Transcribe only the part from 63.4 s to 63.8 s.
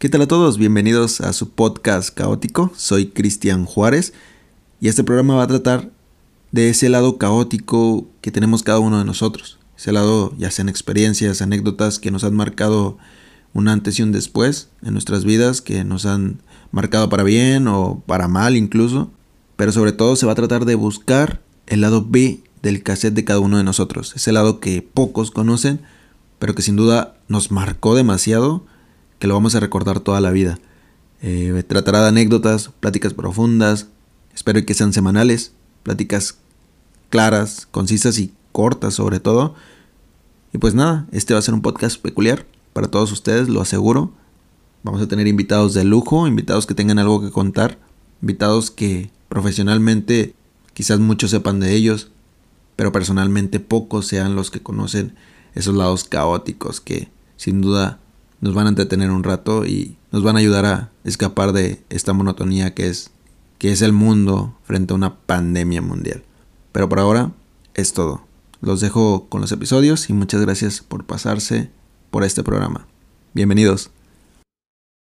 que